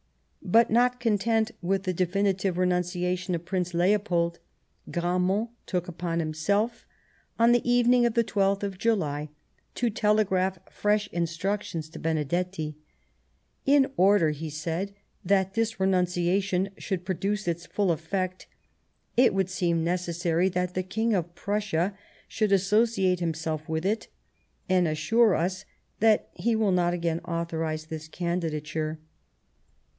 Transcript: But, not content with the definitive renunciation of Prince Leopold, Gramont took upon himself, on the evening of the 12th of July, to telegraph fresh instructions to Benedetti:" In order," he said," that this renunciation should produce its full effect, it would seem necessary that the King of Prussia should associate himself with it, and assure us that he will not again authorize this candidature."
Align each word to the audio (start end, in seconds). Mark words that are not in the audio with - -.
But, 0.43 0.71
not 0.71 0.99
content 0.99 1.51
with 1.61 1.83
the 1.83 1.93
definitive 1.93 2.57
renunciation 2.57 3.35
of 3.35 3.45
Prince 3.45 3.75
Leopold, 3.75 4.39
Gramont 4.89 5.49
took 5.67 5.87
upon 5.87 6.19
himself, 6.19 6.87
on 7.37 7.51
the 7.51 7.65
evening 7.71 8.05
of 8.07 8.15
the 8.15 8.23
12th 8.23 8.63
of 8.63 8.79
July, 8.79 9.29
to 9.75 9.91
telegraph 9.91 10.57
fresh 10.69 11.07
instructions 11.13 11.87
to 11.89 11.99
Benedetti:" 11.99 12.75
In 13.77 13.91
order," 13.95 14.31
he 14.31 14.49
said," 14.49 14.93
that 15.23 15.53
this 15.53 15.79
renunciation 15.79 16.71
should 16.77 17.05
produce 17.05 17.47
its 17.47 17.67
full 17.67 17.91
effect, 17.91 18.47
it 19.15 19.35
would 19.35 19.49
seem 19.51 19.83
necessary 19.83 20.49
that 20.49 20.73
the 20.73 20.83
King 20.83 21.13
of 21.13 21.35
Prussia 21.35 21.95
should 22.27 22.51
associate 22.51 23.19
himself 23.19 23.69
with 23.69 23.85
it, 23.85 24.07
and 24.67 24.87
assure 24.87 25.35
us 25.35 25.63
that 25.99 26.29
he 26.33 26.55
will 26.55 26.71
not 26.73 26.93
again 26.93 27.19
authorize 27.19 27.85
this 27.85 28.07
candidature." 28.07 28.99